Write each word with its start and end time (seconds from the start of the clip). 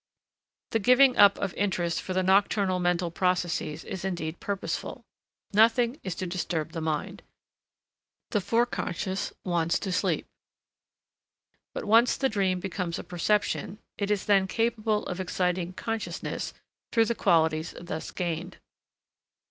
The 0.71 0.79
giving 0.79 1.15
up 1.15 1.37
of 1.37 1.53
interest 1.53 2.01
for 2.01 2.15
the 2.15 2.23
nocturnal 2.23 2.79
mental 2.79 3.11
processes 3.11 3.83
is 3.83 4.03
indeed 4.03 4.39
purposeful. 4.39 5.05
Nothing 5.53 5.99
is 6.03 6.15
to 6.15 6.25
disturb 6.25 6.71
the 6.71 6.81
mind; 6.81 7.21
the 8.31 8.41
Forec. 8.41 9.31
wants 9.45 9.77
to 9.77 9.91
sleep. 9.91 10.25
But 11.75 11.85
once 11.85 12.17
the 12.17 12.29
dream 12.29 12.59
becomes 12.59 12.97
a 12.97 13.03
perception, 13.03 13.77
it 13.99 14.09
is 14.09 14.25
then 14.25 14.47
capable 14.47 15.05
of 15.05 15.19
exciting 15.19 15.73
consciousness 15.73 16.55
through 16.91 17.05
the 17.05 17.13
qualities 17.13 17.75
thus 17.79 18.09
gained. 18.09 18.57